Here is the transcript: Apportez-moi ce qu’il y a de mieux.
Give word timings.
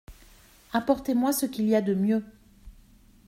Apportez-moi 0.73 1.31
ce 1.31 1.45
qu’il 1.45 1.67
y 1.69 1.75
a 1.75 1.81
de 1.83 1.93
mieux. 1.93 2.23